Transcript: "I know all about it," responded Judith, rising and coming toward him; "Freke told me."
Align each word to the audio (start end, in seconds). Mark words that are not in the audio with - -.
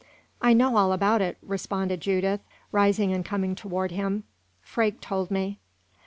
"I 0.41 0.53
know 0.53 0.77
all 0.77 0.93
about 0.93 1.21
it," 1.21 1.37
responded 1.43 2.01
Judith, 2.01 2.41
rising 2.71 3.13
and 3.13 3.23
coming 3.23 3.53
toward 3.53 3.91
him; 3.91 4.23
"Freke 4.63 4.99
told 4.99 5.29
me." 5.29 5.59